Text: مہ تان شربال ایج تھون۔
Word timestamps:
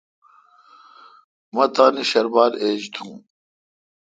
مہ 1.53 1.65
تان 1.75 1.93
شربال 2.09 2.53
ایج 2.61 2.81
تھون۔ 2.93 3.13